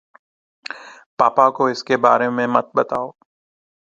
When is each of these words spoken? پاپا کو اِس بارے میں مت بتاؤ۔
پاپا 1.17 1.45
کو 1.55 1.63
اِس 1.71 1.79
بارے 2.03 2.27
میں 2.35 2.47
مت 2.53 2.67
بتاؤ۔ 2.77 3.07